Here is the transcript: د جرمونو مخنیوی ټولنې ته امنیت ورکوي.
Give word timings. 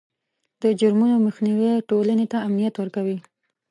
د 0.61 0.63
جرمونو 0.79 1.15
مخنیوی 1.27 1.73
ټولنې 1.89 2.25
ته 2.31 2.37
امنیت 2.47 2.75
ورکوي. 2.77 3.17